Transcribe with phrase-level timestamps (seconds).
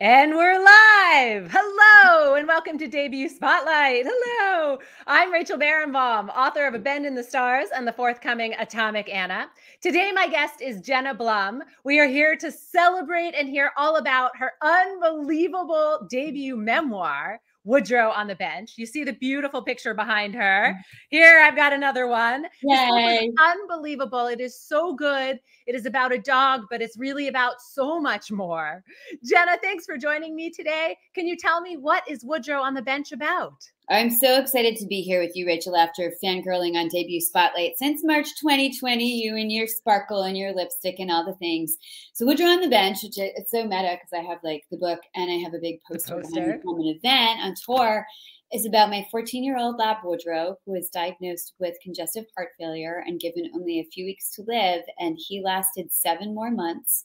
[0.00, 1.52] And we're live.
[1.52, 4.04] Hello, and welcome to Debut Spotlight.
[4.04, 9.08] Hello, I'm Rachel Barenbaum, author of A Bend in the Stars and the forthcoming Atomic
[9.08, 9.46] Anna.
[9.80, 11.62] Today, my guest is Jenna Blum.
[11.84, 18.26] We are here to celebrate and hear all about her unbelievable debut memoir, Woodrow on
[18.26, 18.74] the bench.
[18.76, 20.70] You see the beautiful picture behind her.
[20.70, 20.80] Mm-hmm.
[21.08, 22.46] Here, I've got another one.
[22.62, 23.30] Yay.
[23.40, 24.26] unbelievable.
[24.26, 25.40] It is so good.
[25.66, 28.84] It is about a dog, but it's really about so much more.
[29.24, 30.96] Jenna, thanks for joining me today.
[31.14, 33.64] Can you tell me what is Woodrow on the bench about?
[33.90, 38.02] I'm so excited to be here with you, Rachel, after fangirling on debut spotlight since
[38.02, 39.04] March 2020.
[39.04, 41.76] You and your sparkle and your lipstick and all the things.
[42.14, 45.00] So Woodrow on the bench, which it's so meta because I have like the book
[45.14, 46.60] and I have a big poster, poster.
[46.64, 48.06] from an event on tour,
[48.54, 53.04] is about my 14 year old lab Woodrow, who was diagnosed with congestive heart failure
[53.06, 54.80] and given only a few weeks to live.
[54.98, 57.04] And he lasted seven more months.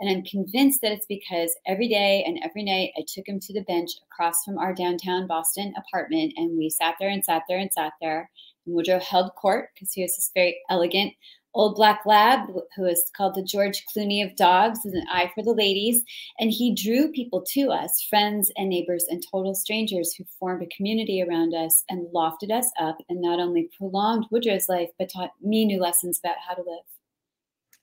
[0.00, 3.52] And I'm convinced that it's because every day and every night I took him to
[3.52, 7.58] the bench across from our downtown Boston apartment and we sat there and sat there
[7.58, 8.30] and sat there.
[8.66, 11.14] And Woodrow held court because he was this very elegant
[11.54, 15.42] old black lab who is called the George Clooney of dogs with an eye for
[15.42, 16.04] the ladies.
[16.38, 20.76] And he drew people to us, friends and neighbors and total strangers who formed a
[20.76, 25.32] community around us and lofted us up and not only prolonged Woodrow's life, but taught
[25.42, 26.97] me new lessons about how to live.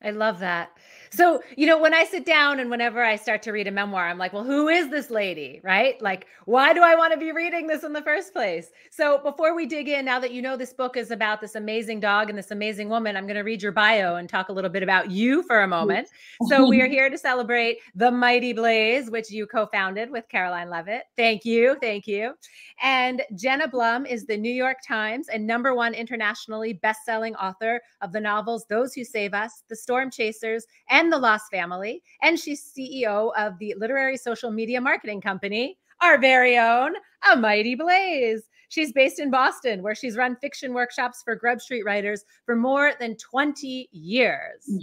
[0.06, 0.72] I love that.
[1.16, 4.08] So, you know, when I sit down and whenever I start to read a memoir,
[4.08, 5.62] I'm like, well, who is this lady?
[5.64, 6.02] Right?
[6.02, 8.72] Like, why do I want to be reading this in the first place?
[8.92, 12.02] So, before we dig in, now that you know this book is about this amazing
[12.02, 14.70] dog and this amazing woman, I'm going to read your bio and talk a little
[14.70, 16.10] bit about you for a moment.
[16.48, 20.70] So, we are here to celebrate The Mighty Blaze, which you co founded with Caroline
[20.70, 21.04] Leavitt.
[21.16, 21.78] Thank you.
[21.82, 22.34] Thank you.
[22.82, 27.82] And Jenna Blum is the New York Times and number one internationally best selling author
[28.02, 32.04] of the novels Those Who Save Us, The Storm Chasers, and The Lost Family.
[32.22, 36.96] And she's CEO of the literary social media marketing company, our very own
[37.32, 38.44] A Mighty Blaze.
[38.68, 42.92] She's based in Boston, where she's run fiction workshops for Grub Street writers for more
[43.00, 44.66] than 20 years.
[44.70, 44.82] Mm.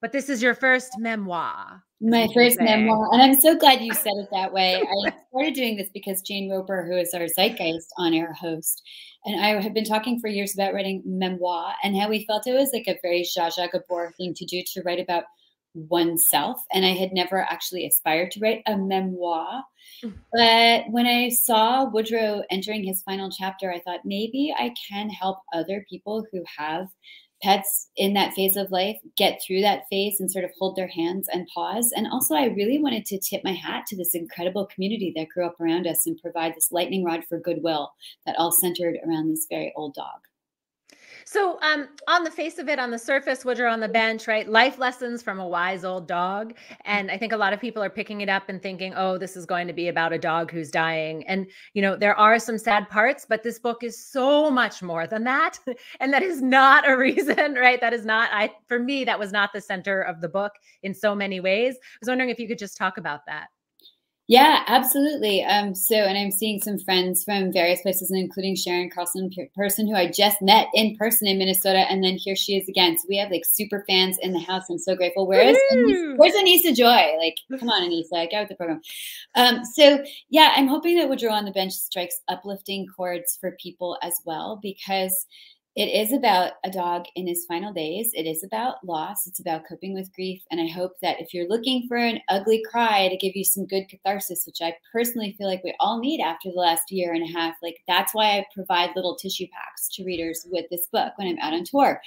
[0.00, 1.84] But this is your first memoir.
[2.00, 3.08] My first memoir.
[3.12, 4.76] And I'm so glad you said it that way.
[5.06, 8.82] I started doing this because Jane Roper, who is our Zeitgeist on air host,
[9.24, 12.52] and I have been talking for years about writing memoir and how we felt it
[12.52, 15.24] was like a very Zsa Zsa Gabor thing to do to write about
[15.74, 16.62] oneself.
[16.72, 19.64] And I had never actually aspired to write a memoir.
[20.04, 20.14] Mm.
[20.32, 25.38] But when I saw Woodrow entering his final chapter, I thought maybe I can help
[25.52, 26.88] other people who have
[27.42, 30.88] pets in that phase of life get through that phase and sort of hold their
[30.88, 31.92] hands and pause.
[31.96, 35.46] And also, I really wanted to tip my hat to this incredible community that grew
[35.46, 37.92] up around us and provide this lightning rod for goodwill
[38.26, 40.27] that all centered around this very old dog.
[41.30, 44.48] So, um, on the face of it, on the surface, Woodrow on the bench, right?
[44.48, 46.54] Life lessons from a wise old dog.
[46.86, 49.36] And I think a lot of people are picking it up and thinking, oh, this
[49.36, 51.28] is going to be about a dog who's dying.
[51.28, 55.06] And, you know, there are some sad parts, but this book is so much more
[55.06, 55.58] than that.
[56.00, 57.78] and that is not a reason, right?
[57.78, 60.52] That is not, I, for me, that was not the center of the book
[60.82, 61.74] in so many ways.
[61.74, 63.48] I was wondering if you could just talk about that.
[64.28, 65.42] Yeah, absolutely.
[65.42, 69.94] Um, so, and I'm seeing some friends from various places, including Sharon Carlson, person who
[69.94, 72.98] I just met in person in Minnesota, and then here she is again.
[72.98, 74.64] So we have like super fans in the house.
[74.68, 75.26] I'm so grateful.
[75.26, 75.56] Where is
[76.18, 77.16] where's Anissa Joy?
[77.18, 78.82] Like, come on, Anissa, get with the program.
[79.34, 83.96] Um, so yeah, I'm hoping that Woodrow on the bench strikes uplifting chords for people
[84.02, 85.26] as well because
[85.78, 88.10] it is about a dog in his final days.
[88.12, 89.28] It is about loss.
[89.28, 90.42] It's about coping with grief.
[90.50, 93.64] And I hope that if you're looking for an ugly cry to give you some
[93.64, 97.22] good catharsis, which I personally feel like we all need after the last year and
[97.22, 101.12] a half, like that's why I provide little tissue packs to readers with this book
[101.14, 102.00] when I'm out on tour.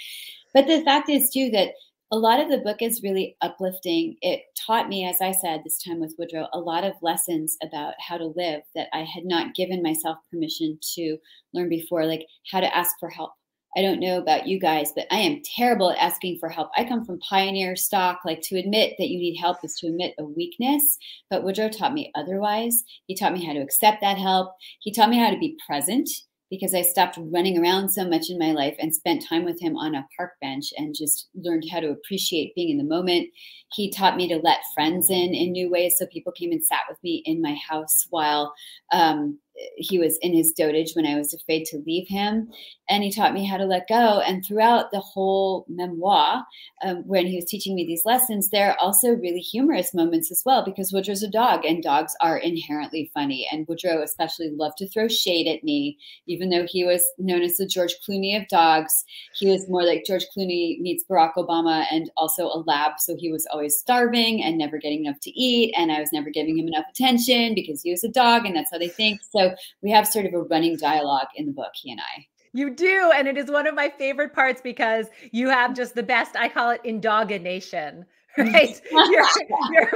[0.53, 1.69] But the fact is, too, that
[2.11, 4.17] a lot of the book is really uplifting.
[4.21, 7.93] It taught me, as I said this time with Woodrow, a lot of lessons about
[8.05, 11.17] how to live that I had not given myself permission to
[11.53, 13.31] learn before, like how to ask for help
[13.75, 16.69] I don't know about you guys, but I am terrible at asking for help.
[16.75, 18.19] I come from pioneer stock.
[18.25, 20.83] Like to admit that you need help is to admit a weakness.
[21.29, 22.83] But Woodrow taught me otherwise.
[23.07, 24.53] He taught me how to accept that help.
[24.81, 26.09] He taught me how to be present
[26.51, 29.77] because I stopped running around so much in my life and spent time with him
[29.77, 33.29] on a park bench and just learned how to appreciate being in the moment.
[33.71, 35.95] He taught me to let friends in in new ways.
[35.97, 38.53] So people came and sat with me in my house while
[38.91, 39.39] um,
[39.77, 42.49] he was in his dotage when I was afraid to leave him.
[42.89, 44.19] And he taught me how to let go.
[44.19, 46.43] And throughout the whole memoir,
[46.83, 50.43] um, when he was teaching me these lessons, there are also really humorous moments as
[50.45, 53.47] well because Woodrow's a dog and dogs are inherently funny.
[53.51, 55.97] And Woodrow especially loved to throw shade at me,
[56.27, 59.05] even though he was known as the George Clooney of dogs.
[59.35, 62.93] He was more like George Clooney meets Barack Obama and also a lab.
[62.99, 65.73] So he was always starving and never getting enough to eat.
[65.77, 68.71] And I was never giving him enough attention because he was a dog and that's
[68.71, 69.21] how they think.
[69.31, 69.50] So
[69.81, 72.25] we have sort of a running dialogue in the book, he and I.
[72.53, 73.11] You do.
[73.15, 76.49] And it is one of my favorite parts because you have just the best, I
[76.49, 78.05] call it indogination,
[78.37, 78.81] right?
[78.91, 79.25] your,
[79.73, 79.89] your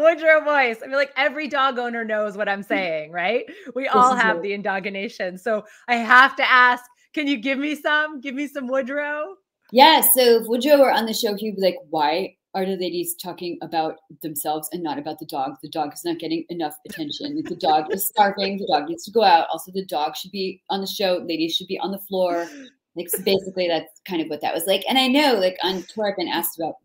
[0.00, 0.78] Woodrow voice.
[0.82, 3.44] I mean, like every dog owner knows what I'm saying, right?
[3.74, 5.38] We all have the indogination.
[5.38, 8.20] So I have to ask, can you give me some?
[8.20, 9.34] Give me some Woodrow?
[9.72, 10.00] Yeah.
[10.00, 13.58] So if Woodrow were on the show, he'd be like, why are the ladies talking
[13.60, 15.56] about themselves and not about the dog?
[15.62, 17.42] The dog is not getting enough attention.
[17.44, 18.56] The dog is starving.
[18.56, 19.46] The dog needs to go out.
[19.52, 21.22] Also, the dog should be on the show.
[21.28, 22.48] Ladies should be on the floor.
[22.96, 24.84] Like so basically, that's kind of what that was like.
[24.88, 26.76] And I know, like on tour, I've been asked about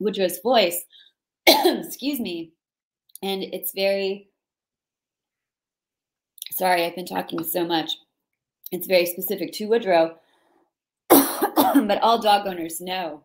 [0.00, 0.82] Woodrow's voice.
[1.46, 2.52] Excuse me,
[3.22, 4.30] and it's very.
[6.52, 7.92] Sorry, I've been talking so much.
[8.72, 10.16] It's very specific to Woodrow,
[11.10, 13.22] but all dog owners know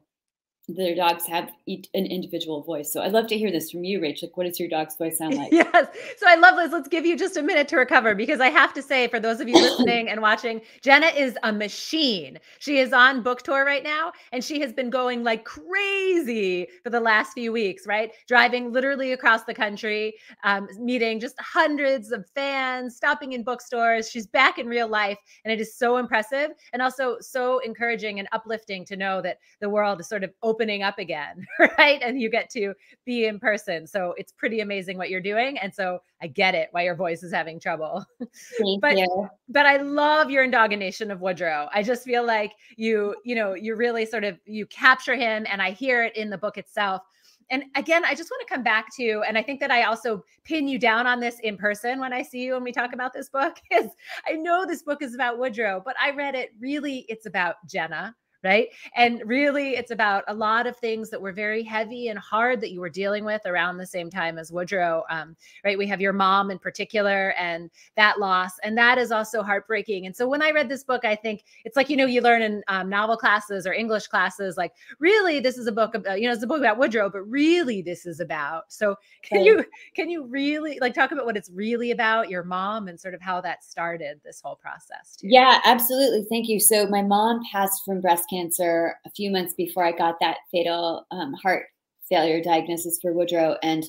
[0.68, 2.92] their dogs have each an individual voice.
[2.92, 4.22] So I'd love to hear this from you, Rach.
[4.22, 5.52] Like, what does your dog's voice sound like?
[5.52, 5.88] yes.
[6.18, 6.72] So I love this.
[6.72, 9.40] Let's give you just a minute to recover because I have to say, for those
[9.40, 12.40] of you listening and watching, Jenna is a machine.
[12.60, 16.90] She is on book tour right now, and she has been going like crazy for
[16.90, 18.12] the last few weeks, right?
[18.28, 20.14] Driving literally across the country,
[20.44, 24.10] um, meeting just hundreds of fans, stopping in bookstores.
[24.10, 28.28] She's back in real life, and it is so impressive and also so encouraging and
[28.32, 32.02] uplifting to know that the world is sort of opening up again, right?
[32.04, 32.74] And you get to
[33.06, 33.88] be in person.
[33.88, 35.58] So it's pretty amazing what you're doing.
[35.58, 38.06] And so I get it why your voice is having trouble.
[38.82, 39.30] but you.
[39.48, 41.70] but I love your indogination of Woodrow.
[41.74, 45.62] I just feel like you, you know, you really sort of you capture him and
[45.62, 47.02] I hear it in the book itself.
[47.50, 50.24] And again, I just want to come back to, and I think that I also
[50.46, 53.12] pin you down on this in person when I see you and we talk about
[53.14, 53.58] this book.
[53.72, 53.88] Is
[54.28, 58.16] I know this book is about Woodrow, but I read it really, it's about Jenna,
[58.44, 58.70] right?
[58.96, 62.72] And really, it's about a lot of things that were very heavy and hard that
[62.72, 65.78] you were dealing with around the same time as Woodrow, um, right?
[65.78, 70.06] We have your mom in particular and that loss, and that is also heartbreaking.
[70.06, 72.42] And so when I read this book, I think it's like, you know, you learn
[72.42, 76.28] in um, novel classes or English classes, like, really, this is a book about, you
[76.28, 78.72] know, it's a book about Woodrow, but really, this is about.
[78.72, 79.64] So can you,
[79.96, 83.22] can you really like talk about what it's really about, your mom, and sort of
[83.22, 85.18] how that started this whole process?
[85.18, 85.28] Too?
[85.30, 86.26] Yeah, absolutely.
[86.30, 86.60] Thank you.
[86.60, 91.06] So my mom passed from breast cancer a few months before I got that fatal
[91.12, 91.66] um, heart
[92.10, 93.58] failure diagnosis for Woodrow.
[93.64, 93.84] And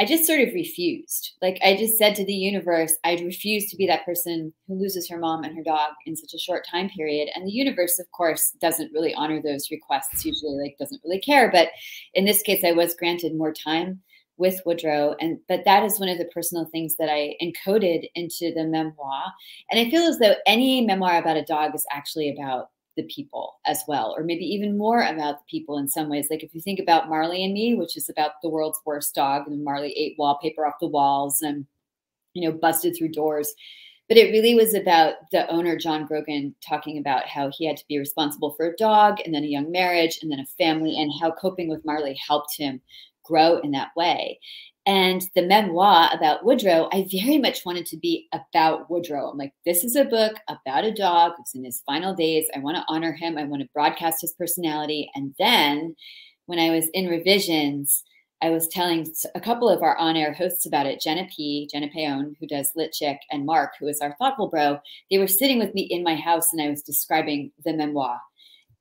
[0.00, 1.32] I just sort of refused.
[1.42, 5.08] Like I just said to the universe, I refuse to be that person who loses
[5.10, 7.28] her mom and her dog in such a short time period.
[7.34, 11.50] And the universe, of course, doesn't really honor those requests, usually like doesn't really care.
[11.50, 11.68] But
[12.14, 14.00] in this case, I was granted more time
[14.38, 15.16] with Woodrow.
[15.20, 19.24] And but that is one of the personal things that I encoded into the memoir.
[19.70, 23.58] And I feel as though any memoir about a dog is actually about the people
[23.66, 26.28] as well, or maybe even more about the people in some ways.
[26.30, 29.46] Like if you think about Marley and Me, which is about the world's worst dog,
[29.46, 31.66] and Marley ate wallpaper off the walls and
[32.34, 33.54] you know busted through doors.
[34.08, 37.86] But it really was about the owner, John Grogan, talking about how he had to
[37.88, 41.12] be responsible for a dog and then a young marriage and then a family, and
[41.20, 42.80] how coping with Marley helped him
[43.24, 44.40] grow in that way.
[44.90, 49.30] And the memoir about Woodrow, I very much wanted to be about Woodrow.
[49.30, 52.46] I'm like, this is a book about a dog who's in his final days.
[52.56, 53.38] I want to honor him.
[53.38, 55.08] I want to broadcast his personality.
[55.14, 55.94] And then
[56.46, 58.02] when I was in revisions,
[58.42, 59.06] I was telling
[59.36, 62.90] a couple of our on-air hosts about it, Jenna P, Jenna Payon, who does Lit
[62.90, 64.80] Chick, and Mark, who is our thoughtful bro.
[65.08, 68.18] They were sitting with me in my house and I was describing the memoir.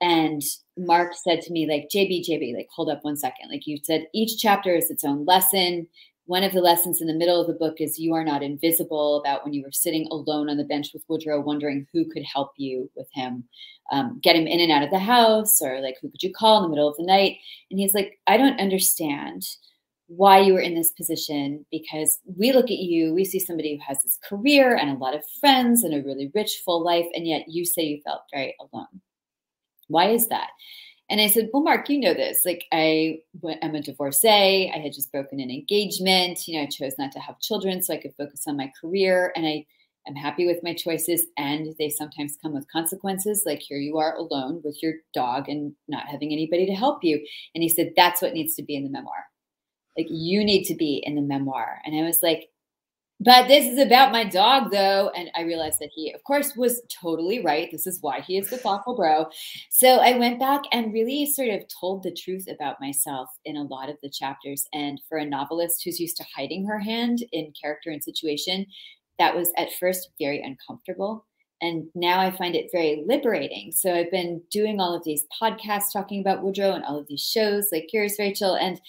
[0.01, 0.41] And
[0.77, 3.49] Mark said to me, like, JB, JB, like, hold up one second.
[3.51, 5.87] Like, you said, each chapter is its own lesson.
[6.29, 9.19] One of the lessons in the middle of the book is you are not invisible
[9.19, 12.51] about when you were sitting alone on the bench with Woodrow, wondering who could help
[12.55, 13.45] you with him,
[13.91, 16.57] um, get him in and out of the house, or like, who could you call
[16.57, 17.37] in the middle of the night?
[17.71, 19.43] And he's like, I don't understand
[20.05, 23.81] why you were in this position because we look at you, we see somebody who
[23.87, 27.25] has this career and a lot of friends and a really rich, full life, and
[27.25, 29.01] yet you say you felt very alone.
[29.87, 30.49] Why is that?
[31.09, 32.41] And I said, Well, Mark, you know this.
[32.45, 33.19] Like, I
[33.61, 34.71] am a divorcee.
[34.73, 36.47] I had just broken an engagement.
[36.47, 39.33] You know, I chose not to have children so I could focus on my career.
[39.35, 39.65] And I
[40.07, 41.25] am happy with my choices.
[41.37, 43.43] And they sometimes come with consequences.
[43.45, 47.15] Like, here you are alone with your dog and not having anybody to help you.
[47.55, 49.25] And he said, That's what needs to be in the memoir.
[49.97, 51.79] Like, you need to be in the memoir.
[51.85, 52.49] And I was like,
[53.19, 56.81] but this is about my dog though and i realized that he of course was
[56.89, 57.69] totally right.
[57.71, 59.27] This is why he is the thoughtful bro.
[59.69, 63.63] So i went back and really sort of told the truth about myself in a
[63.63, 64.67] lot of the chapters.
[64.73, 68.65] And for a novelist who's used to hiding her hand in character and situation
[69.19, 71.25] that was at first very uncomfortable.
[71.61, 73.73] And now I find it very liberating.
[73.73, 77.21] So I've been doing all of these podcasts talking about Woodrow and all of these
[77.21, 78.79] shows like yours, Rachel, and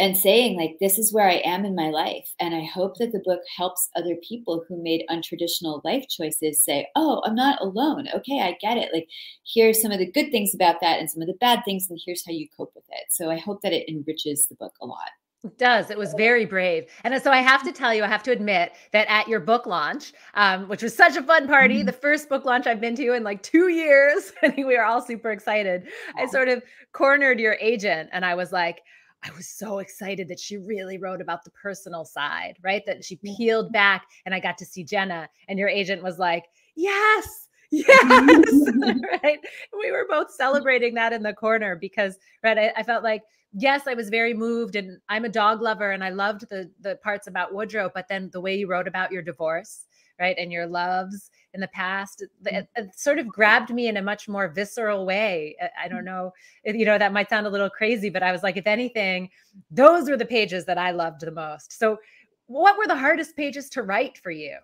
[0.00, 2.32] and saying like this is where I am in my life.
[2.40, 6.88] And I hope that the book helps other people who made untraditional life choices say,
[6.96, 8.08] oh, I'm not alone.
[8.14, 8.88] Okay, I get it.
[8.94, 9.08] Like
[9.46, 12.00] here's some of the good things about that and some of the bad things, and
[12.04, 13.04] here's how you cope with it.
[13.10, 15.10] So I hope that it enriches the book a lot.
[15.44, 15.90] It does.
[15.90, 16.84] It was very brave.
[17.02, 19.64] And so I have to tell you, I have to admit that at your book
[19.64, 21.86] launch, um, which was such a fun party, mm-hmm.
[21.86, 24.84] the first book launch I've been to in like two years, I think we were
[24.84, 25.88] all super excited.
[26.16, 28.82] I sort of cornered your agent and I was like,
[29.22, 32.82] I was so excited that she really wrote about the personal side, right?
[32.86, 35.28] That she peeled back and I got to see Jenna.
[35.48, 37.92] And your agent was like, yes, yes
[39.22, 39.38] right
[39.80, 43.22] we were both celebrating that in the corner because right I, I, felt like
[43.52, 46.96] yes, I was very moved, and I'm a dog lover, and I loved the the
[46.96, 47.90] parts about Woodrow.
[47.94, 49.86] But then the way you wrote about your divorce,
[50.18, 52.52] right, and your loves in the past, mm.
[52.52, 55.56] it, it sort of grabbed me in a much more visceral way.
[55.60, 56.06] I, I don't mm.
[56.06, 56.32] know,
[56.64, 59.30] you know, that might sound a little crazy, but I was like, if anything,
[59.70, 61.78] those were the pages that I loved the most.
[61.78, 61.98] So,
[62.46, 64.56] what were the hardest pages to write for you?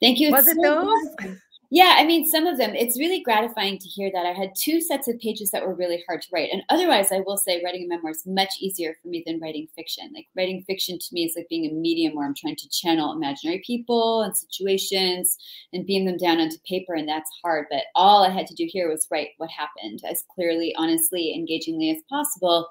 [0.00, 0.30] Thank you.
[0.30, 0.84] Was it's it so
[1.20, 1.36] those?
[1.70, 4.24] Yeah, I mean, some of them, it's really gratifying to hear that.
[4.24, 6.50] I had two sets of pages that were really hard to write.
[6.52, 9.66] And otherwise, I will say writing a memoir is much easier for me than writing
[9.74, 10.12] fiction.
[10.14, 13.12] Like, writing fiction to me is like being a medium where I'm trying to channel
[13.12, 15.36] imaginary people and situations
[15.72, 16.94] and beam them down onto paper.
[16.94, 17.66] And that's hard.
[17.68, 21.90] But all I had to do here was write what happened as clearly, honestly, engagingly
[21.90, 22.68] as possible.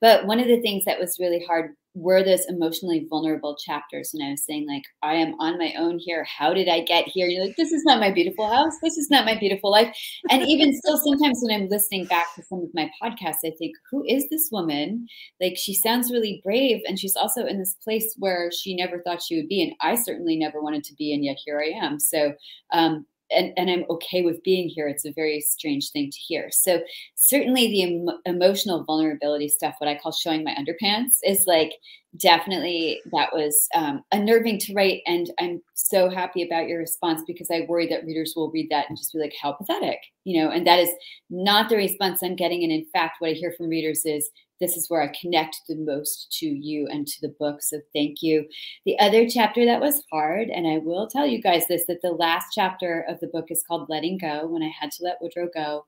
[0.00, 4.10] But one of the things that was really hard were those emotionally vulnerable chapters.
[4.14, 6.24] And I was saying, like, I am on my own here.
[6.24, 7.26] How did I get here?
[7.26, 8.74] You're like, this is not my beautiful house.
[8.82, 9.94] This is not my beautiful life.
[10.30, 13.74] And even still, sometimes when I'm listening back to some of my podcasts, I think,
[13.90, 15.06] who is this woman?
[15.40, 16.80] Like, she sounds really brave.
[16.86, 19.62] And she's also in this place where she never thought she would be.
[19.62, 21.12] And I certainly never wanted to be.
[21.12, 21.98] And yet here I am.
[21.98, 22.34] So,
[22.72, 24.88] um, and, and I'm okay with being here.
[24.88, 26.48] It's a very strange thing to hear.
[26.50, 26.80] So
[27.14, 31.72] certainly the em- emotional vulnerability stuff, what I call showing my underpants, is like
[32.16, 35.02] definitely that was um, unnerving to write.
[35.06, 38.86] And I'm so happy about your response because I worry that readers will read that
[38.88, 40.50] and just be like, how pathetic, you know.
[40.50, 40.90] And that is
[41.30, 42.62] not the response I'm getting.
[42.62, 44.30] And in fact, what I hear from readers is
[44.60, 47.62] this is where I connect the most to you and to the book.
[47.62, 48.46] So thank you.
[48.84, 52.12] The other chapter that was hard, and I will tell you guys this that the
[52.12, 55.48] last chapter of the book is called Letting Go, when I had to let Woodrow
[55.54, 55.86] go.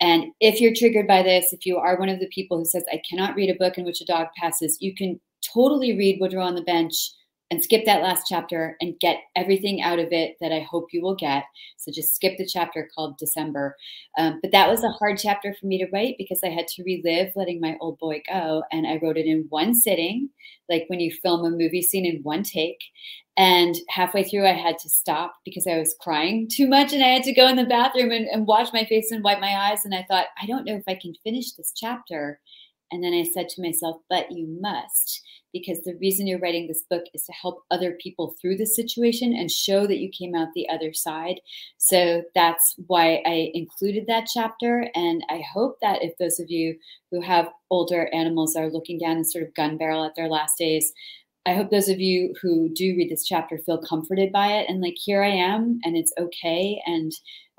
[0.00, 2.84] And if you're triggered by this, if you are one of the people who says,
[2.92, 6.42] I cannot read a book in which a dog passes, you can totally read Woodrow
[6.42, 6.94] on the Bench
[7.50, 11.00] and skip that last chapter and get everything out of it that I hope you
[11.00, 11.44] will get.
[11.76, 13.76] So just skip the chapter called December.
[14.18, 16.82] Um, but that was a hard chapter for me to write because I had to
[16.82, 18.64] relive letting my old boy go.
[18.72, 20.28] And I wrote it in one sitting,
[20.68, 22.82] like when you film a movie scene in one take.
[23.36, 27.08] And halfway through, I had to stop because I was crying too much and I
[27.08, 29.84] had to go in the bathroom and, and wash my face and wipe my eyes.
[29.84, 32.40] And I thought, I don't know if I can finish this chapter.
[32.90, 35.22] And then I said to myself, but you must
[35.58, 39.34] because the reason you're writing this book is to help other people through the situation
[39.34, 41.40] and show that you came out the other side.
[41.78, 44.90] So that's why I included that chapter.
[44.94, 46.76] And I hope that if those of you
[47.10, 50.58] who have older animals are looking down and sort of gun barrel at their last
[50.58, 50.92] days,
[51.46, 54.80] I hope those of you who do read this chapter feel comforted by it and
[54.80, 56.82] like, here I am, and it's okay.
[56.86, 57.12] And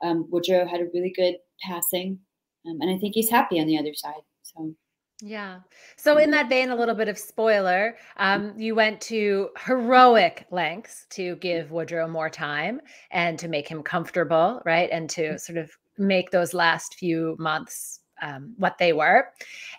[0.04, 2.20] um, Woodrow had a really good passing,
[2.68, 4.22] um, and I think he's happy on the other side.
[4.44, 4.76] So.
[5.22, 5.62] Yeah.
[5.96, 11.08] So, in that vein, a little bit of spoiler, um, you went to heroic lengths
[11.12, 14.90] to give Woodrow more time and to make him comfortable, right?
[14.92, 15.38] And to mm-hmm.
[15.38, 19.30] sort of make those last few months um, what they were.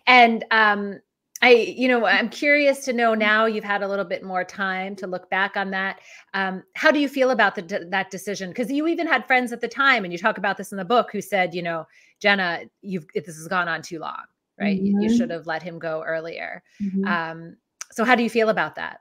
[0.08, 0.98] And um,
[1.40, 4.96] I, you know, I'm curious to know now you've had a little bit more time
[4.96, 6.00] to look back on that.
[6.34, 8.50] Um, how do you feel about the, that decision?
[8.50, 10.84] Because you even had friends at the time, and you talk about this in the
[10.84, 11.86] book, who said, you know,
[12.18, 14.24] Jenna, you've this has gone on too long
[14.58, 14.76] right?
[14.76, 15.00] Mm-hmm.
[15.00, 16.62] You, you, should have let him go earlier.
[16.82, 17.04] Mm-hmm.
[17.04, 17.56] Um,
[17.90, 19.00] so, how do you feel about that?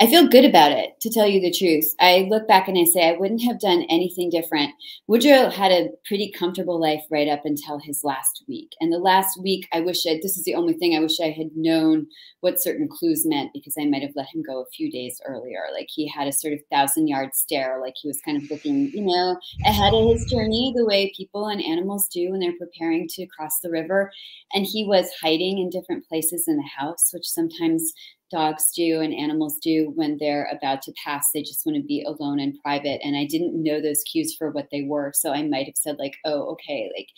[0.00, 1.92] I feel good about it, to tell you the truth.
[1.98, 4.70] I look back and I say I wouldn't have done anything different.
[5.08, 8.70] Woodrow had a pretty comfortable life right up until his last week.
[8.80, 11.30] And the last week, I wish I, this is the only thing I wish I
[11.30, 12.06] had known
[12.42, 15.62] what certain clues meant because I might have let him go a few days earlier.
[15.74, 18.92] Like he had a sort of thousand yard stare, like he was kind of looking,
[18.92, 23.08] you know, ahead of his journey the way people and animals do when they're preparing
[23.08, 24.12] to cross the river.
[24.52, 27.92] And he was hiding in different places in the house, which sometimes
[28.30, 31.28] dogs do and animals do when they're about to pass.
[31.32, 33.00] They just want to be alone and private.
[33.02, 35.12] And I didn't know those cues for what they were.
[35.14, 37.08] So I might have said, like, oh, okay, like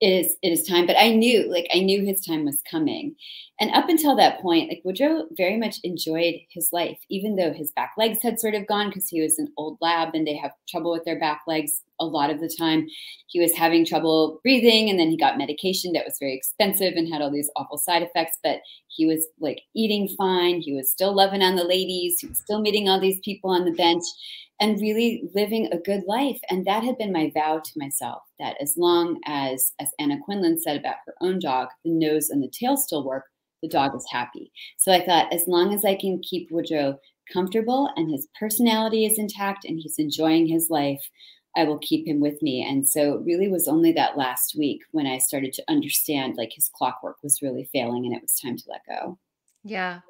[0.00, 3.14] it is it is time but i knew like i knew his time was coming
[3.60, 7.72] and up until that point like woodrow very much enjoyed his life even though his
[7.72, 10.50] back legs had sort of gone because he was an old lab and they have
[10.68, 12.86] trouble with their back legs a lot of the time
[13.28, 17.12] he was having trouble breathing and then he got medication that was very expensive and
[17.12, 21.14] had all these awful side effects but he was like eating fine he was still
[21.14, 24.04] loving on the ladies he was still meeting all these people on the bench
[24.60, 26.38] and really living a good life.
[26.50, 30.60] And that had been my vow to myself that as long as, as Anna Quindlen
[30.60, 33.24] said about her own dog, the nose and the tail still work,
[33.62, 34.52] the dog is happy.
[34.78, 36.98] So I thought, as long as I can keep Woodrow
[37.32, 41.02] comfortable and his personality is intact and he's enjoying his life,
[41.56, 42.66] I will keep him with me.
[42.68, 46.52] And so it really was only that last week when I started to understand like
[46.52, 49.18] his clockwork was really failing and it was time to let go.
[49.64, 50.00] Yeah.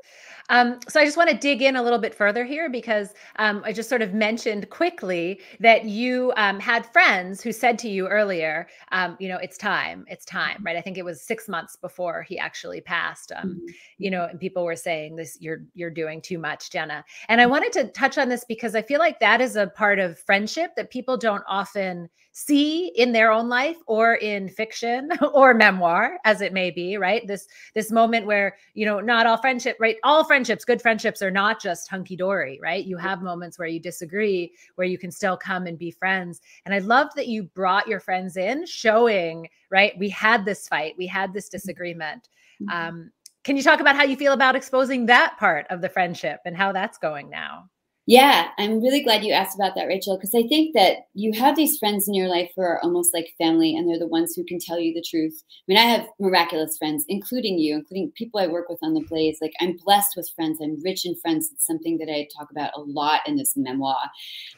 [0.51, 3.63] Um, so I just want to dig in a little bit further here because um,
[3.65, 8.09] I just sort of mentioned quickly that you um, had friends who said to you
[8.09, 10.77] earlier, um, you know, it's time, it's time, right?
[10.77, 13.33] I think it was six months before he actually passed.
[13.35, 13.67] Um, mm-hmm.
[13.97, 17.05] You know, and people were saying this, you're you're doing too much, Jenna.
[17.29, 19.99] And I wanted to touch on this because I feel like that is a part
[19.99, 25.55] of friendship that people don't often see in their own life or in fiction or
[25.55, 27.47] memoir as it may be right this
[27.77, 29.97] this moment where you know not all friendship right?
[30.05, 32.83] All friendships good friendships are not just hunky-dory right?
[32.83, 36.41] You have moments where you disagree where you can still come and be friends.
[36.65, 40.95] And i love that you brought your friends in showing right we had this fight
[40.97, 41.59] we had this mm-hmm.
[41.59, 42.31] disagreement.
[42.63, 42.89] Mm-hmm.
[42.89, 43.11] um,
[43.43, 46.57] can you talk about how you feel about exposing that part of the friendship and
[46.57, 47.69] how that's going now
[48.07, 51.57] yeah, I'm really glad you asked about that, Rachel, because I think that you have
[51.57, 54.45] these friends in your life who are almost like family, and they're the ones who
[54.45, 55.43] can tell you the truth.
[55.51, 59.01] I mean, I have miraculous friends, including you, including people I work with on the
[59.09, 59.39] Blaze.
[59.41, 60.59] Like, I'm blessed with friends.
[60.63, 61.49] I'm rich in friends.
[61.51, 63.97] It's something that I talk about a lot in this memoir.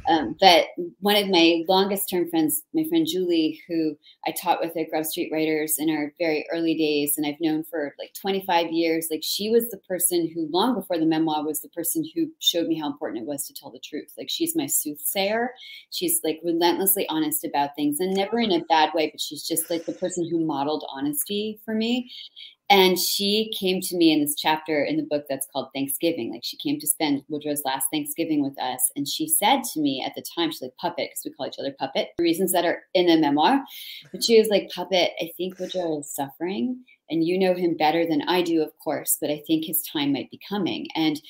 [0.08, 0.66] Um, but
[0.98, 5.04] one of my longest term friends, my friend Julie, who I taught with at Grub
[5.04, 9.22] Street Writers in our very early days, and I've known for like 25 years, like,
[9.22, 12.76] she was the person who, long before the memoir, was the person who showed me
[12.76, 14.12] how important it was was to tell the truth.
[14.16, 15.50] Like she's my soothsayer.
[15.90, 19.70] She's like relentlessly honest about things and never in a bad way, but she's just
[19.70, 22.10] like the person who modeled honesty for me.
[22.68, 26.32] And she came to me in this chapter in the book that's called Thanksgiving.
[26.32, 28.90] Like she came to spend Woodrow's last Thanksgiving with us.
[28.96, 31.60] And she said to me at the time, she's like, Puppet, because we call each
[31.60, 33.62] other Puppet, reasons that are in the memoir.
[34.10, 36.84] But she was like, Puppet, I think Woodrow is suffering.
[37.08, 40.12] And you know him better than I do, of course, but I think his time
[40.12, 40.88] might be coming.
[40.96, 41.20] And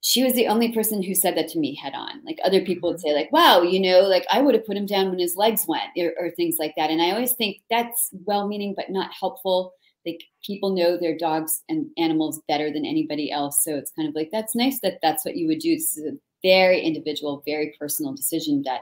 [0.00, 2.24] she was the only person who said that to me head on.
[2.24, 3.08] Like other people would mm-hmm.
[3.08, 5.66] say, like, wow, you know, like I would have put him down when his legs
[5.66, 6.90] went or, or things like that.
[6.90, 9.74] And I always think that's well meaning, but not helpful.
[10.06, 13.62] Like people know their dogs and animals better than anybody else.
[13.62, 15.74] So it's kind of like, that's nice that that's what you would do.
[15.74, 18.80] This is a very individual, very personal decision that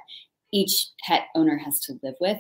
[0.53, 2.39] each pet owner has to live with.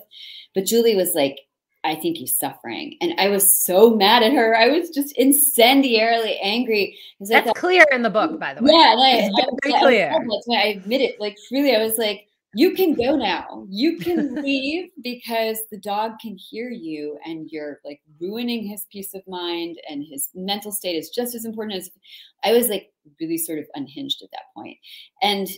[0.54, 1.38] But Julie was like,
[1.86, 2.96] I think he's suffering.
[3.00, 4.56] And I was so mad at her.
[4.56, 6.98] I was just incendiarily angry.
[7.20, 8.72] That's thought, clear in the book, by the way.
[8.72, 9.32] Yeah, like,
[9.64, 10.10] I, clear.
[10.10, 11.20] I, that's why I admit it.
[11.20, 13.66] Like really, I was like, you can go now.
[13.68, 19.14] You can leave because the dog can hear you and you're like ruining his peace
[19.14, 21.90] of mind and his mental state is just as important as
[22.44, 24.78] I was like really sort of unhinged at that point.
[25.22, 25.48] And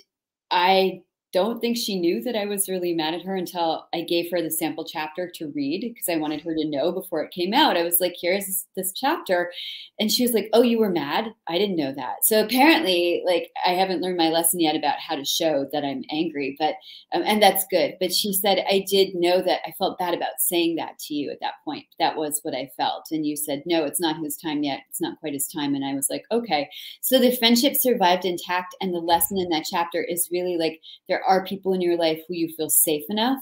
[0.51, 4.31] I don't think she knew that I was really mad at her until I gave
[4.31, 7.53] her the sample chapter to read because I wanted her to know before it came
[7.53, 7.77] out.
[7.77, 9.53] I was like, here's this, chapter.
[10.01, 11.35] And she was like, oh, you were mad?
[11.47, 12.25] I didn't know that.
[12.25, 16.05] So apparently, like, I haven't learned my lesson yet about how to show that I'm
[16.11, 16.75] angry, but,
[17.13, 17.97] um, and that's good.
[18.01, 21.31] But she said, I did know that I felt bad about saying that to you
[21.31, 21.85] at that point.
[21.99, 23.09] That was what I felt.
[23.11, 24.81] And you said, no, it's not his time yet.
[24.89, 25.75] It's not quite his time.
[25.75, 26.71] And I was like, okay.
[27.03, 28.75] So the friendship survived intact.
[28.81, 31.97] And the lesson in that chapter is really like, there there are people in your
[31.97, 33.41] life who you feel safe enough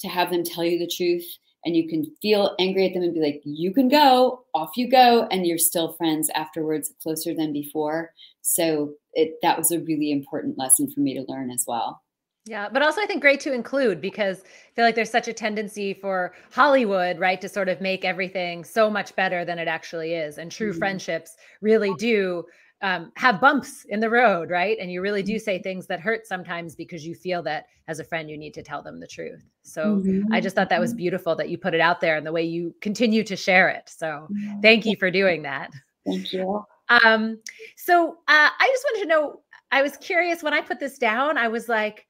[0.00, 1.26] to have them tell you the truth
[1.64, 4.88] and you can feel angry at them and be like you can go off you
[4.88, 10.12] go and you're still friends afterwards closer than before so it that was a really
[10.12, 12.00] important lesson for me to learn as well
[12.46, 15.32] yeah, but also I think great to include because I feel like there's such a
[15.32, 20.14] tendency for Hollywood, right, to sort of make everything so much better than it actually
[20.14, 20.38] is.
[20.38, 20.78] And true mm-hmm.
[20.78, 22.44] friendships really do
[22.82, 24.78] um, have bumps in the road, right?
[24.80, 25.62] And you really do say mm-hmm.
[25.62, 28.82] things that hurt sometimes because you feel that as a friend, you need to tell
[28.82, 29.44] them the truth.
[29.62, 30.32] So mm-hmm.
[30.32, 30.98] I just thought that was mm-hmm.
[30.98, 33.88] beautiful that you put it out there and the way you continue to share it.
[33.88, 34.28] So
[34.62, 35.70] thank you for doing that.
[36.06, 36.64] Thank you.
[36.88, 37.38] Um,
[37.76, 39.40] so uh, I just wanted to know,
[39.70, 42.06] I was curious when I put this down, I was like,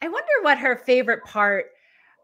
[0.00, 1.66] I wonder what her favorite part.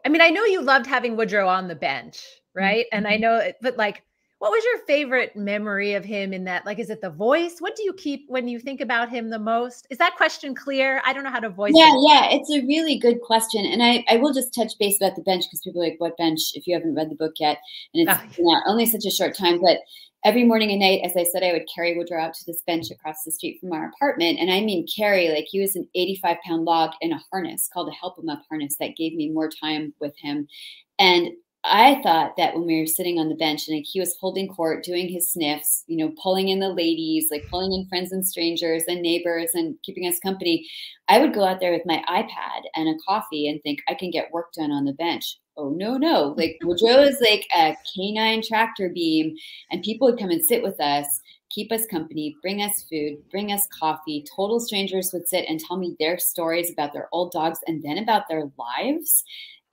[0.05, 2.23] I mean, I know you loved having Woodrow on the bench,
[2.55, 2.85] right?
[2.85, 2.97] Mm-hmm.
[2.97, 4.03] And I know, it, but like,
[4.39, 6.65] what was your favorite memory of him in that?
[6.65, 7.59] Like, is it the voice?
[7.59, 9.87] What do you keep when you think about him the most?
[9.89, 11.01] Is that question clear?
[11.05, 12.03] I don't know how to voice yeah, it.
[12.05, 13.65] Yeah, it's a really good question.
[13.65, 16.17] And I, I will just touch base about the bench because people are like, what
[16.17, 17.59] bench if you haven't read the book yet?
[17.93, 18.61] And it's oh.
[18.67, 19.61] only such a short time.
[19.61, 19.79] But
[20.25, 22.91] every morning and night, as I said, I would carry Woodrow out to this bench
[22.91, 24.39] across the street from our apartment.
[24.39, 27.87] And I mean, carry, like he was an 85 pound log in a harness called
[27.87, 30.47] a help him up harness that gave me more time with him.
[30.99, 31.29] And
[31.67, 34.47] I thought that when we were sitting on the bench and like he was holding
[34.47, 38.25] court, doing his sniffs, you know, pulling in the ladies, like pulling in friends and
[38.25, 40.67] strangers and neighbors and keeping us company,
[41.07, 44.11] I would go out there with my iPad and a coffee and think I can
[44.11, 45.39] get work done on the bench.
[45.57, 46.35] Oh no, no.
[46.37, 49.35] Like Woodrow is like a canine tractor beam,
[49.71, 51.07] and people would come and sit with us,
[51.49, 54.23] keep us company, bring us food, bring us coffee.
[54.35, 57.97] Total strangers would sit and tell me their stories about their old dogs and then
[57.97, 59.23] about their lives.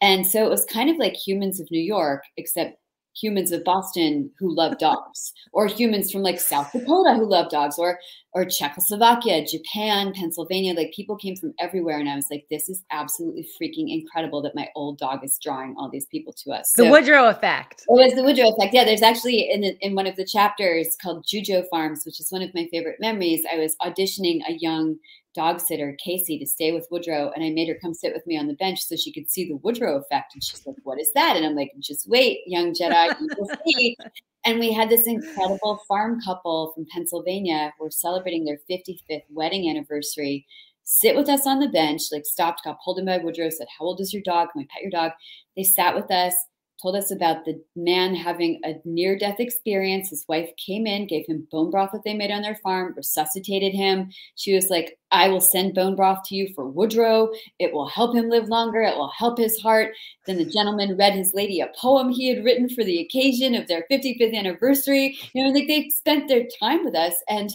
[0.02, 2.76] And so it was kind of like humans of New York, except
[3.14, 7.78] humans of Boston who love dogs, or humans from like South Dakota who love dogs,
[7.78, 7.98] or
[8.34, 10.74] or Czechoslovakia, Japan, Pennsylvania.
[10.74, 14.56] Like people came from everywhere, and I was like, this is absolutely freaking incredible that
[14.56, 16.72] my old dog is drawing all these people to us.
[16.74, 17.82] So, the Woodrow effect.
[17.82, 18.74] It was the Woodrow effect.
[18.74, 22.32] Yeah, there's actually in the, in one of the chapters called Jujo Farms, which is
[22.32, 23.44] one of my favorite memories.
[23.52, 24.96] I was auditioning a young
[25.34, 27.30] dog sitter, Casey, to stay with Woodrow.
[27.34, 29.48] And I made her come sit with me on the bench so she could see
[29.48, 30.34] the Woodrow effect.
[30.34, 31.36] And she's like, What is that?
[31.36, 33.96] And I'm like, Just wait, young Jedi, you will see.
[34.44, 39.70] And we had this incredible farm couple from Pennsylvania who were celebrating their 55th wedding
[39.70, 40.46] anniversary.
[40.84, 43.84] Sit with us on the bench, like stopped, got pulled in by Woodrow, said, How
[43.84, 44.48] old is your dog?
[44.52, 45.12] Can we pet your dog?
[45.56, 46.34] They sat with us,
[46.80, 50.10] told us about the man having a near death experience.
[50.10, 53.72] His wife came in, gave him bone broth that they made on their farm, resuscitated
[53.72, 54.10] him.
[54.36, 57.30] She was like, I will send bone broth to you for Woodrow.
[57.58, 58.82] It will help him live longer.
[58.82, 59.94] It will help his heart.
[60.26, 63.68] Then the gentleman read his lady a poem he had written for the occasion of
[63.68, 65.16] their 55th anniversary.
[65.34, 67.14] You know, like they spent their time with us.
[67.28, 67.50] And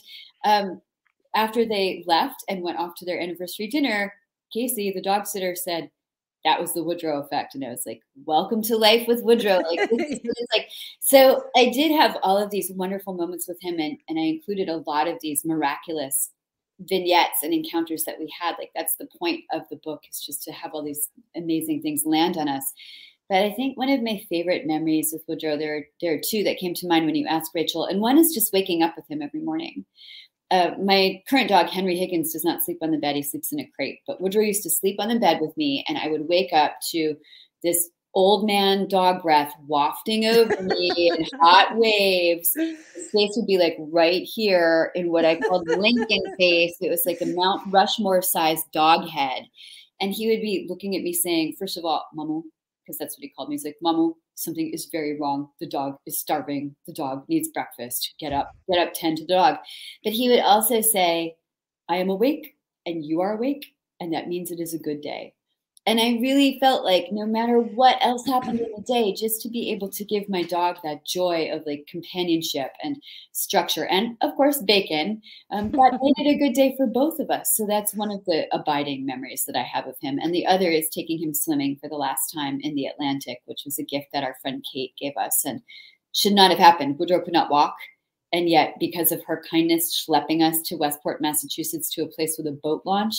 [0.45, 0.81] um,
[1.35, 4.13] after they left and went off to their anniversary dinner,
[4.53, 5.89] Casey, the dog sitter, said,
[6.45, 7.55] that was the Woodrow effect.
[7.55, 9.61] And I was like, welcome to life with Woodrow.
[9.69, 9.91] Like,
[10.53, 10.69] like,
[11.01, 13.79] so I did have all of these wonderful moments with him.
[13.79, 16.31] And, and I included a lot of these miraculous
[16.79, 18.55] vignettes and encounters that we had.
[18.57, 22.03] Like that's the point of the book is just to have all these amazing things
[22.05, 22.73] land on us.
[23.29, 26.43] But I think one of my favorite memories with Woodrow, there are, there are two
[26.45, 27.85] that came to mind when you asked Rachel.
[27.85, 29.85] And one is just waking up with him every morning
[30.51, 33.15] uh, my current dog, Henry Higgins, does not sleep on the bed.
[33.15, 33.99] He sleeps in a crate.
[34.07, 36.75] But Woodrow used to sleep on the bed with me, and I would wake up
[36.91, 37.15] to
[37.63, 42.51] this old man dog breath wafting over me in hot waves.
[42.55, 46.75] His face would be like right here in what I called Lincoln face.
[46.79, 49.43] It was like a Mount Rushmore sized dog head.
[49.99, 52.43] And he would be looking at me saying, first of all, Mamu,
[52.83, 53.55] because that's what he called me.
[53.55, 55.49] He's like, Mamu, something is very wrong.
[55.59, 56.75] The dog is starving.
[56.85, 58.13] The dog needs breakfast.
[58.19, 59.57] Get up, get up, tend to the dog.
[60.03, 61.35] But he would also say,
[61.89, 63.65] I am awake and you are awake,
[63.99, 65.33] and that means it is a good day.
[65.87, 69.49] And I really felt like no matter what else happened in the day, just to
[69.49, 74.35] be able to give my dog that joy of like companionship and structure, and of
[74.35, 77.55] course, bacon, um, that made it a good day for both of us.
[77.55, 80.19] So that's one of the abiding memories that I have of him.
[80.21, 83.61] And the other is taking him swimming for the last time in the Atlantic, which
[83.63, 85.61] was a gift that our friend Kate gave us and
[86.13, 86.99] should not have happened.
[86.99, 87.77] Woodrow could not walk.
[88.33, 92.45] And yet, because of her kindness, schlepping us to Westport, Massachusetts to a place with
[92.47, 93.15] a boat launch,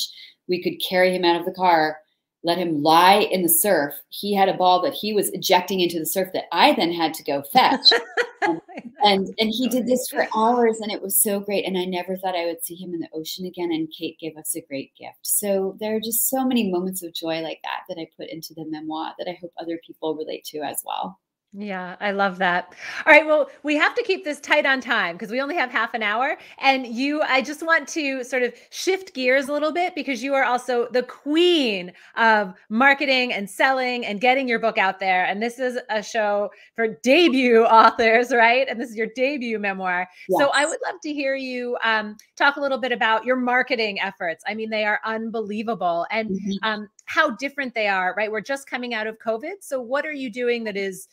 [0.49, 1.97] we could carry him out of the car
[2.45, 3.95] let him lie in the surf.
[4.11, 7.13] He had a ball that he was ejecting into the surf that I then had
[7.15, 7.87] to go fetch.
[8.43, 8.61] and,
[9.03, 11.67] and, and he did this for hours and it was so great.
[11.67, 13.73] And I never thought I would see him in the ocean again.
[13.73, 15.19] And Kate gave us a great gift.
[15.23, 18.55] So there are just so many moments of joy like that that I put into
[18.55, 21.19] the memoir that I hope other people relate to as well.
[21.55, 22.75] Yeah, I love that.
[23.07, 25.71] All right, well, we have to keep this tight on time because we only have
[25.71, 26.37] half an hour.
[26.59, 30.35] And you, I just want to sort of shift gears a little bit because you
[30.35, 35.25] are also the queen of marketing and selling and getting your book out there.
[35.25, 38.69] And this is a show for debut authors, right?
[38.69, 40.07] And this is your debut memoir.
[40.29, 40.41] Yes.
[40.41, 44.01] So I would love to hear you um, talk a little bit about your marketing
[44.01, 44.45] efforts.
[44.47, 46.51] I mean, they are unbelievable and mm-hmm.
[46.63, 48.31] um, how different they are, right?
[48.31, 49.63] We're just coming out of COVID.
[49.63, 51.09] So what are you doing that is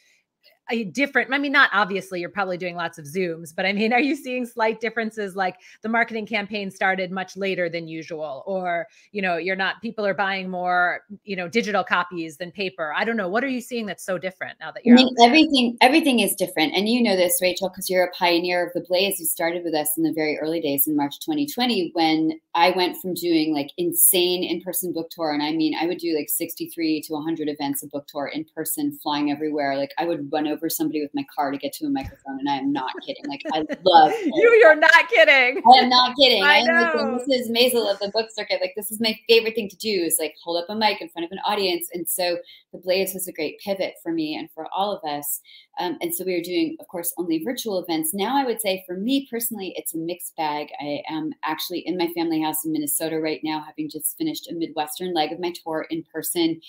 [0.70, 3.94] a different i mean not obviously you're probably doing lots of zooms but i mean
[3.96, 5.36] are you seeing slight differences?
[5.36, 10.06] Like the marketing campaign started much later than usual or you know you're not people
[10.06, 12.94] are buying more you know digital copies than paper.
[12.96, 13.28] I don't know.
[13.28, 16.36] What are you seeing that's so different now that you're I mean, everything everything is
[16.36, 16.74] different.
[16.74, 19.20] And you know this rachel because you're a pioneer of the blaze.
[19.20, 22.96] You started with us in the very early days in march 2020 when I went
[23.02, 25.34] from doing like insane in person book tour.
[25.34, 28.46] And I mean, I would do like 63 to 100 events a book tour in
[28.56, 29.76] person, flying everywhere.
[29.76, 32.40] Like I would run over somebody with my car to get to a microphone.
[32.40, 33.24] And I am not kidding.
[33.28, 34.58] Like I love you.
[34.62, 35.62] You're not kidding.
[35.72, 36.44] I am not kidding.
[36.44, 37.18] I, I know.
[37.18, 37.50] like Mrs.
[37.50, 38.60] Maisel of the book circuit.
[38.62, 41.10] Like this is my favorite thing to do is like hold up a mic in
[41.10, 41.88] front of an audience.
[41.94, 42.38] And so
[42.72, 45.42] the Blaze was a great pivot for me and for all of us.
[45.80, 48.14] Um, and so we were doing, of course, only virtual events.
[48.14, 50.68] Now I would say for me personally, it's a mixed bag.
[50.80, 54.54] I am actually in my family house in Minnesota right now, having just finished a
[54.54, 56.62] Midwestern leg of my tour in person.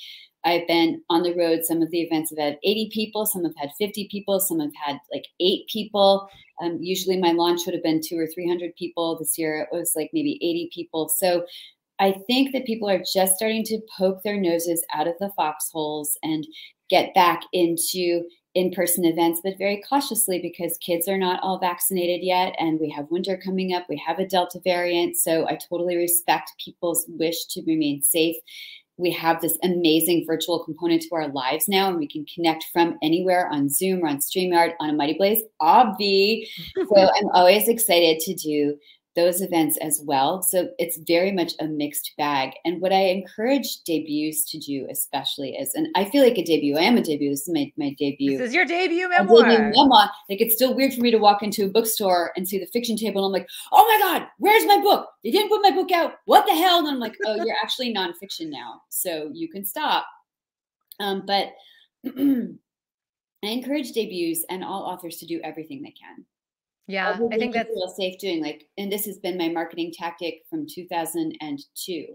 [0.47, 1.65] I've been on the road.
[1.65, 4.71] Some of the events have had 80 people, some have had 50 people, some have
[4.83, 6.29] had like eight people.
[6.63, 9.19] Um, usually my launch would have been two or 300 people.
[9.19, 11.09] This year it was like maybe 80 people.
[11.09, 11.45] So
[11.99, 16.17] I think that people are just starting to poke their noses out of the foxholes
[16.23, 16.47] and
[16.89, 18.23] get back into
[18.55, 22.55] in person events, but very cautiously because kids are not all vaccinated yet.
[22.59, 23.85] And we have winter coming up.
[23.89, 25.17] We have a Delta variant.
[25.17, 28.37] So I totally respect people's wish to remain safe.
[28.99, 32.99] We have this amazing virtual component to our lives now, and we can connect from
[33.03, 36.47] anywhere on Zoom or on StreamYard on a Mighty Blaze, obvi.
[36.77, 38.77] so I'm always excited to do
[39.17, 40.43] those events as well.
[40.43, 42.53] So it's very much a mixed bag.
[42.65, 46.77] And what I encourage debuts to do, especially is, and I feel like a debut.
[46.77, 47.31] I am a debut.
[47.31, 48.37] This is my, my debut.
[48.37, 49.49] This is your debut memoir.
[49.49, 50.11] Debut memoir.
[50.29, 52.97] Like it's still weird for me to walk into a bookstore and see the fiction
[52.97, 55.09] table, and I'm like, oh my god, where's my book?
[55.25, 56.15] They didn't put my book out.
[56.27, 56.79] What the hell?
[56.79, 60.07] And I'm like, oh, you're actually nonfiction now, so you can stop.
[61.01, 61.53] Um, but
[62.07, 66.25] I encourage debuts and all authors to do everything they can.
[66.89, 70.43] Yeah, I think that's feel safe doing like, and this has been my marketing tactic
[70.49, 72.07] from 2002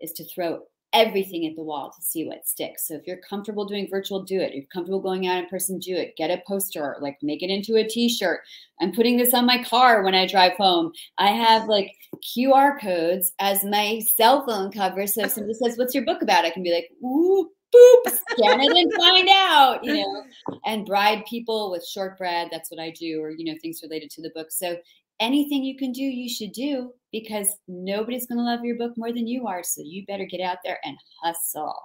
[0.00, 0.60] is to throw
[0.92, 2.88] everything at the wall to see what sticks.
[2.88, 4.50] So if you're comfortable doing virtual, do it.
[4.50, 6.14] If you're comfortable going out in person, do it.
[6.16, 8.40] Get a poster, like make it into a t-shirt.
[8.80, 10.92] I'm putting this on my car when I drive home.
[11.18, 11.92] I have like
[12.36, 15.06] QR codes as my cell phone cover.
[15.06, 16.44] So if somebody says, what's your book about?
[16.44, 20.24] I can be like, ooh, boop, scan it and find out, you know,
[20.64, 22.48] and bribe people with shortbread.
[22.50, 24.48] That's what I do, or, you know, things related to the book.
[24.50, 24.76] So
[25.20, 29.12] anything you can do, you should do because nobody's going to love your book more
[29.12, 29.62] than you are.
[29.62, 31.76] So you better get out there and hustle.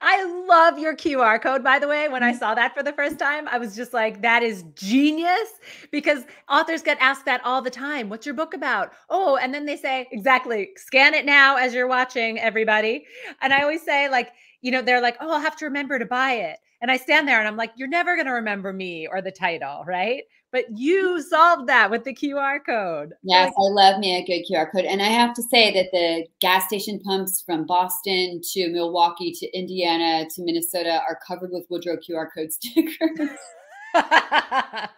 [0.00, 2.08] I love your QR code, by the way.
[2.08, 2.38] When I mm.
[2.38, 5.52] saw that for the first time, I was just like, that is genius
[5.90, 8.08] because authors get asked that all the time.
[8.08, 8.92] What's your book about?
[9.10, 13.04] Oh, and then they say, exactly, scan it now as you're watching, everybody.
[13.40, 16.06] And I always say, like, you know, they're like, oh, I'll have to remember to
[16.06, 16.58] buy it.
[16.82, 19.30] And I stand there and I'm like, you're never going to remember me or the
[19.30, 20.24] title, right?
[20.50, 21.28] But you mm-hmm.
[21.28, 23.14] solved that with the QR code.
[23.22, 24.84] Yes, like- I love me a good QR code.
[24.84, 29.56] And I have to say that the gas station pumps from Boston to Milwaukee to
[29.56, 33.30] Indiana to Minnesota are covered with Woodrow QR code stickers.
[33.94, 34.88] I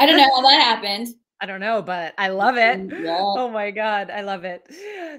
[0.00, 1.08] don't know how that happened.
[1.42, 2.88] I don't know, but I love it.
[2.88, 3.16] Mm, yeah.
[3.20, 4.66] Oh my God, I love it.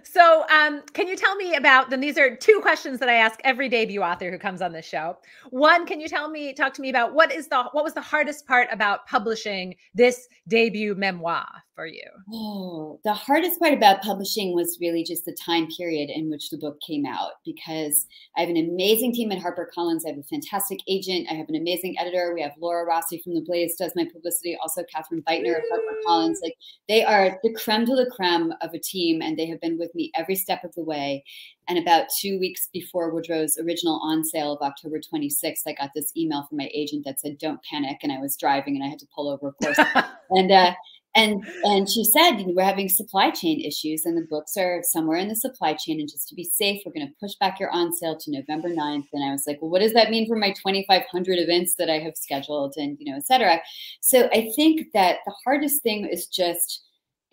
[0.03, 1.99] So, um, can you tell me about then?
[1.99, 5.17] These are two questions that I ask every debut author who comes on this show.
[5.49, 8.01] One, can you tell me, talk to me about what is the what was the
[8.01, 11.47] hardest part about publishing this debut memoir
[11.81, 12.03] for you?
[12.31, 16.59] Oh, the hardest part about publishing was really just the time period in which the
[16.59, 18.05] book came out because
[18.37, 20.01] I have an amazing team at HarperCollins.
[20.05, 21.27] I have a fantastic agent.
[21.31, 22.33] I have an amazing editor.
[22.35, 24.55] We have Laura Rossi from The Blaze does my publicity.
[24.61, 26.37] Also, Catherine Beitner of HarperCollins.
[26.43, 26.55] Like
[26.87, 29.93] they are the creme de la creme of a team, and they have been with
[29.95, 31.23] me every step of the way.
[31.67, 36.11] And about two weeks before Woodrow's original on sale of October 26th, I got this
[36.15, 38.99] email from my agent that said, "Don't panic." And I was driving, and I had
[38.99, 39.79] to pull over, of course.
[40.29, 40.73] and uh,
[41.15, 45.28] and and she said we're having supply chain issues and the books are somewhere in
[45.28, 47.93] the supply chain and just to be safe we're going to push back your on
[47.93, 50.52] sale to november 9th and i was like well what does that mean for my
[50.52, 53.60] 2500 events that i have scheduled and you know etc
[54.00, 56.84] so i think that the hardest thing is just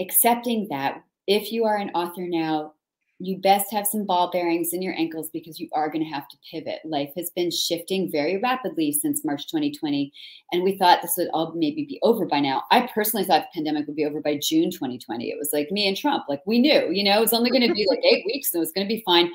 [0.01, 2.73] accepting that if you are an author now
[3.21, 6.29] you best have some ball bearings in your ankles because you are going to have
[6.29, 6.79] to pivot.
[6.85, 10.13] Life has been shifting very rapidly since March 2020.
[10.53, 12.63] And we thought this would all maybe be over by now.
[12.71, 15.31] I personally thought the pandemic would be over by June 2020.
[15.31, 17.67] It was like me and Trump, like we knew, you know, it was only going
[17.67, 19.31] to be like eight weeks and it was going to be fine.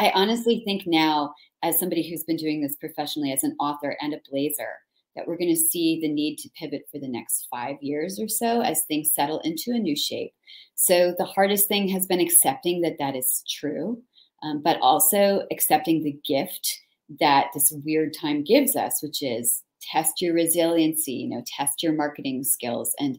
[0.00, 4.14] I honestly think now, as somebody who's been doing this professionally as an author and
[4.14, 4.78] a blazer,
[5.18, 8.28] that we're going to see the need to pivot for the next five years or
[8.28, 10.32] so as things settle into a new shape.
[10.76, 14.00] So the hardest thing has been accepting that that is true,
[14.44, 16.70] um, but also accepting the gift
[17.18, 21.94] that this weird time gives us, which is test your resiliency, you know, test your
[21.94, 23.18] marketing skills and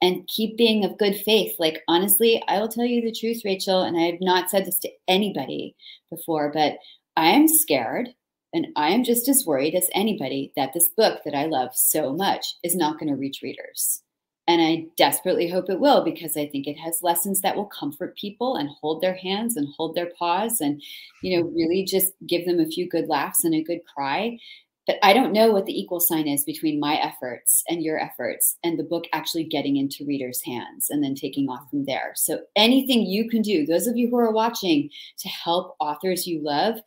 [0.00, 1.54] and keep being of good faith.
[1.58, 4.78] Like honestly, I will tell you the truth, Rachel, and I have not said this
[4.80, 5.76] to anybody
[6.10, 6.74] before, but
[7.16, 8.08] I am scared
[8.52, 12.12] and I am just as worried as anybody that this book that I love so
[12.12, 14.02] much is not going to reach readers.
[14.48, 18.16] And I desperately hope it will because I think it has lessons that will comfort
[18.16, 20.82] people and hold their hands and hold their paws and,
[21.22, 24.38] you know, really just give them a few good laughs and a good cry.
[24.84, 28.58] But I don't know what the equal sign is between my efforts and your efforts
[28.64, 32.12] and the book actually getting into readers' hands and then taking off from there.
[32.16, 36.42] So anything you can do, those of you who are watching to help authors you
[36.42, 36.80] love,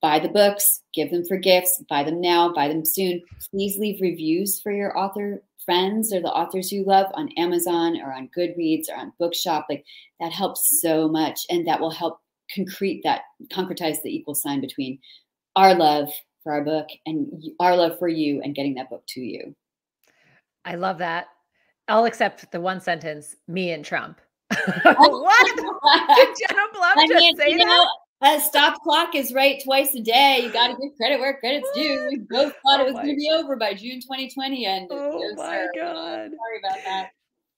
[0.00, 3.22] buy the books, give them for gifts, buy them now, buy them soon.
[3.50, 8.12] Please leave reviews for your author friends or the authors you love on Amazon or
[8.12, 9.66] on Goodreads or on Bookshop.
[9.68, 9.84] Like
[10.18, 11.40] that helps so much.
[11.50, 12.20] And that will help
[12.54, 13.22] concrete that,
[13.52, 14.98] concretize the equal sign between
[15.56, 16.08] our love
[16.42, 19.54] for our book and our love for you and getting that book to you.
[20.64, 21.26] I love that.
[21.88, 24.20] I'll accept the one sentence, me and Trump.
[24.82, 25.56] what?
[26.16, 27.64] Did Jenna Blum I just say that?
[27.64, 27.86] Know,
[28.22, 30.40] a stop clock is right twice a day.
[30.42, 32.08] You got to give credit where credit's due.
[32.10, 35.34] We both thought oh it was going to be over by June 2020, and oh
[35.36, 37.10] my god, sorry about that.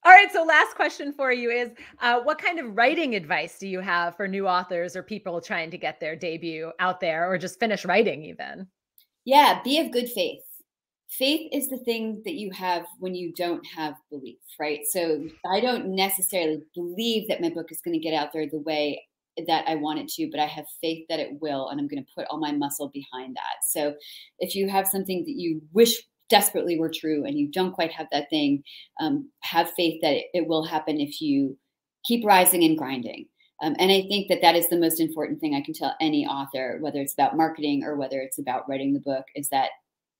[0.03, 1.71] All right, so last question for you is
[2.01, 5.71] uh, what kind of writing advice do you have for new authors or people trying
[5.71, 8.67] to get their debut out there or just finish writing even?
[9.27, 10.41] Yeah, be of good faith.
[11.11, 14.81] Faith is the thing that you have when you don't have belief, right?
[14.89, 18.61] So I don't necessarily believe that my book is going to get out there the
[18.61, 19.03] way
[19.47, 22.03] that I want it to, but I have faith that it will, and I'm going
[22.03, 23.65] to put all my muscle behind that.
[23.69, 23.95] So
[24.39, 25.97] if you have something that you wish
[26.29, 28.63] desperately were true and you don't quite have that thing,
[29.01, 31.59] um, have faith that it, it, will happen if you
[32.05, 33.27] keep rising and grinding.
[33.63, 36.27] Um, and I think that that is the most important thing I can tell any
[36.27, 39.71] author, whether it's about marketing or whether it's about writing the book, is that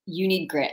[0.05, 0.73] you need grit.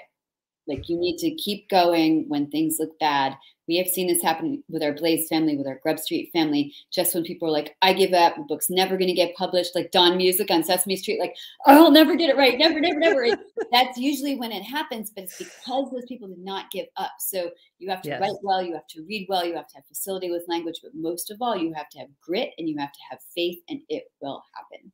[0.67, 4.63] Like you need to keep going when things look bad we have seen this happen
[4.69, 6.73] with our Blaze family, with our Grub Street family.
[6.91, 9.75] Just when people are like, I give up, the book's never going to get published,
[9.75, 13.37] like Don Music on Sesame Street, like, I'll never get it right, never, never, never.
[13.71, 17.11] that's usually when it happens, but it's because those people did not give up.
[17.19, 18.21] So you have to yes.
[18.21, 20.91] write well, you have to read well, you have to have facility with language, but
[20.95, 23.81] most of all, you have to have grit and you have to have faith, and
[23.89, 24.91] it will happen.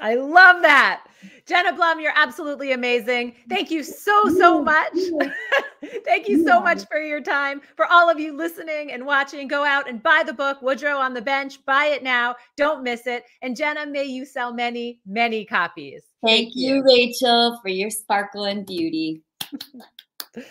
[0.00, 1.06] I love that.
[1.46, 3.34] Jenna Blum, you're absolutely amazing.
[3.48, 4.92] Thank you so, so much.
[6.04, 7.60] Thank you so much for your time.
[7.76, 11.14] For all of you listening and watching, go out and buy the book, Woodrow on
[11.14, 11.64] the Bench.
[11.64, 12.36] Buy it now.
[12.56, 13.24] Don't miss it.
[13.42, 16.02] And Jenna, may you sell many, many copies.
[16.24, 19.22] Thank, Thank you, you, Rachel, for your sparkle and beauty.